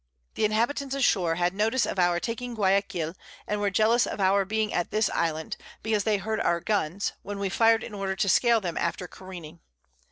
The 0.33 0.45
Inhabitants 0.45 0.95
ashore 0.95 1.35
had 1.35 1.53
notice 1.53 1.85
of 1.85 1.99
our 1.99 2.19
taking 2.19 2.55
Guiaquil, 2.55 3.13
and 3.45 3.61
were 3.61 3.69
jealous 3.69 4.07
of 4.07 4.19
our 4.19 4.45
being 4.45 4.73
at 4.73 4.89
this 4.89 5.11
Island, 5.11 5.57
because 5.83 6.05
they 6.05 6.17
heard 6.17 6.39
our 6.39 6.59
Guns, 6.59 7.13
when 7.21 7.37
we 7.37 7.49
fired 7.49 7.83
in 7.83 7.93
order 7.93 8.15
to 8.15 8.27
scale 8.27 8.59
them 8.61 8.77
after 8.79 9.07
careening. 9.07 9.59